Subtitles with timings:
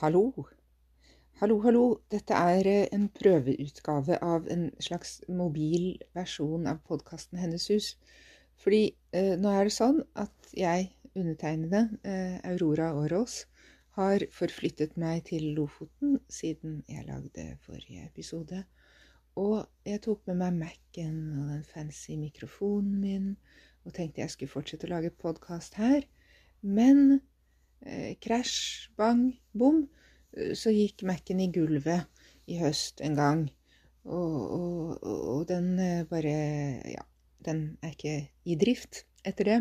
[0.00, 0.32] Hallo.
[1.38, 1.82] Hallo, hallo.
[2.10, 7.92] Dette er eh, en prøveutgave av en slags mobil versjon av podkasten Hennes hus.
[8.58, 8.80] Fordi
[9.14, 13.36] eh, nå er det sånn at jeg, undertegnede, eh, Aurora Årås,
[13.94, 18.64] har forflyttet meg til Lofoten siden jeg lagde forrige episode.
[19.38, 23.30] Og jeg tok med meg Mac-en og den fancy mikrofonen min
[23.86, 26.02] og tenkte jeg skulle fortsette å lage podkast her.
[26.66, 27.20] Men
[28.24, 29.84] krasj, bang, bom,
[30.36, 32.08] eh, så gikk Mac-en i gulvet
[32.50, 33.44] i høst en gang.
[34.04, 36.36] Og, og, og den eh, bare
[36.92, 37.04] Ja,
[37.44, 39.58] den er ikke i drift etter det.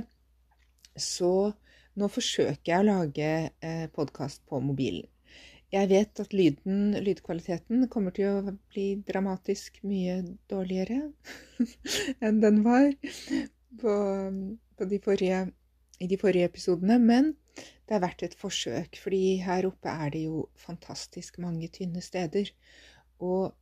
[1.00, 1.54] Så
[2.00, 3.32] nå forsøker jeg å lage
[3.64, 5.08] eh, podkast på mobilen.
[5.74, 10.20] Jeg vet at lyden, lydkvaliteten kommer til å bli dramatisk mye
[10.52, 11.00] dårligere
[12.26, 12.92] enn den var
[13.82, 13.96] på,
[14.78, 15.48] på de forrige,
[15.98, 17.32] i de forrige episodene, men
[17.94, 22.50] det er verdt et forsøk, fordi her oppe er det jo fantastisk mange tynne steder.
[23.22, 23.54] Og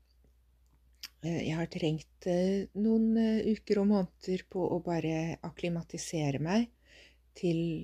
[1.26, 6.70] eh, jeg har trengt eh, noen eh, uker og måneder på å bare akklimatisere meg
[7.36, 7.84] til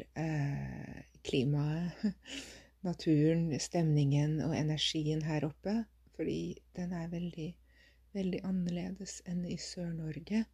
[1.28, 2.16] klimaet,
[2.88, 5.81] naturen, stemningen og energien her oppe.
[6.16, 7.52] Fordi den er veldig,
[8.16, 10.46] veldig annerledes enn i Sør-Norge.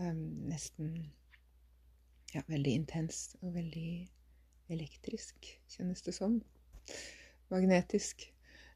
[0.00, 0.94] Um, nesten
[2.32, 3.90] ja, veldig intens og veldig
[4.72, 6.38] elektrisk, kjennes det som.
[7.52, 8.26] Magnetisk.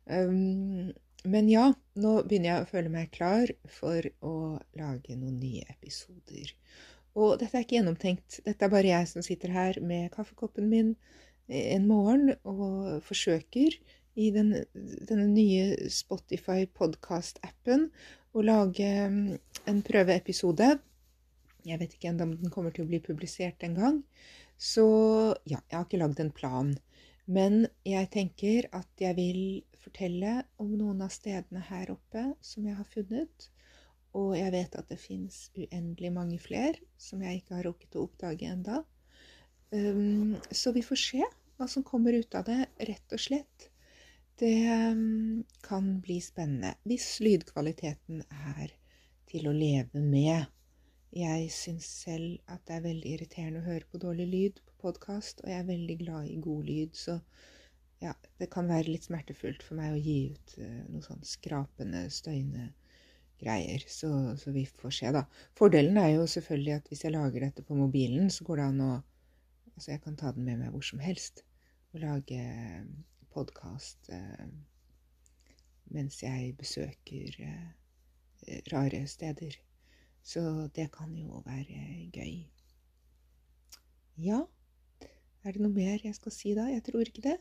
[0.06, 0.92] Um,
[1.22, 4.34] men ja, nå begynner jeg å føle meg klar for å
[4.78, 6.54] lage noen nye episoder.
[7.14, 8.40] Og dette er ikke gjennomtenkt.
[8.46, 10.94] Dette er bare jeg som sitter her med kaffekoppen min
[11.52, 13.76] en morgen og forsøker
[14.14, 17.88] i den, denne nye Spotify podcast-appen
[18.32, 20.74] å lage en prøveepisode.
[21.66, 24.00] Jeg vet ikke ennå om den kommer til å bli publisert en gang.
[24.58, 24.86] Så
[25.48, 26.72] ja, jeg har ikke lagd en plan.
[27.30, 29.42] Men jeg tenker at jeg vil
[29.82, 33.48] fortelle om noen av stedene her oppe som jeg har funnet.
[34.18, 38.06] Og jeg vet at det fins uendelig mange flere som jeg ikke har rukket å
[38.06, 38.82] oppdage enda.
[39.72, 41.22] Um, så vi får se
[41.56, 43.68] hva som kommer ut av det, rett og slett.
[44.40, 48.24] Det um, kan bli spennende hvis lydkvaliteten
[48.58, 48.74] er
[49.30, 50.50] til å leve med.
[51.12, 55.42] Jeg syns selv at det er veldig irriterende å høre på dårlig lyd på podkast,
[55.44, 57.18] og jeg er veldig glad i god lyd, så
[58.00, 62.06] ja, det kan være litt smertefullt for meg å gi ut uh, noe sånn skrapende,
[62.10, 62.70] støyende
[63.42, 63.84] greier.
[63.92, 64.08] Så,
[64.40, 65.26] så, vi får se, da.
[65.58, 68.84] Fordelen er jo selvfølgelig at hvis jeg lager dette på mobilen, så går det an
[68.88, 68.92] å
[69.72, 71.38] Altså, jeg kan ta den med meg hvor som helst
[71.94, 72.42] og lage
[73.32, 74.44] podkast uh,
[75.96, 79.56] mens jeg besøker uh, rare steder.
[80.22, 80.42] Så
[80.76, 82.46] det kan jo være gøy.
[84.22, 84.44] Ja,
[85.42, 86.68] er det noe mer jeg skal si da?
[86.70, 87.38] Jeg tror ikke det.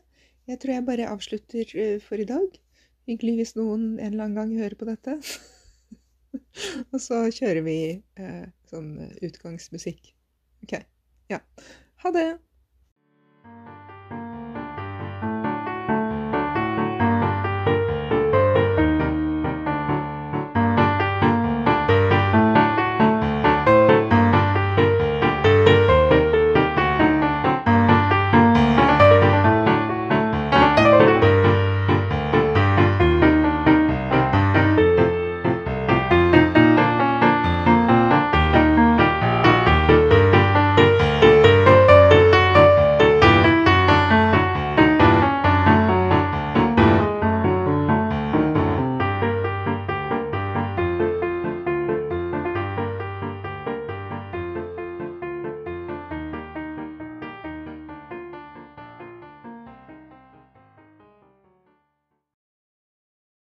[0.50, 2.58] Jeg tror jeg bare avslutter for i dag.
[3.06, 5.18] Hyggelig hvis noen en eller annen gang hører på dette.
[6.92, 7.76] Og så kjører vi
[8.18, 10.14] eh, sånn utgangsmusikk.
[10.66, 10.78] OK.
[11.30, 11.38] Ja.
[12.02, 12.30] Ha det!